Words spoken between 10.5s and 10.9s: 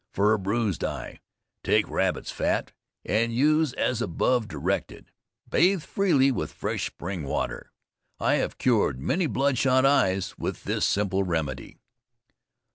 this